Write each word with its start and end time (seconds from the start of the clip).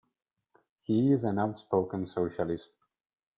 He 0.79 1.11
is 1.11 1.23
an 1.25 1.37
outspoken 1.37 2.07
socialist. 2.07 2.73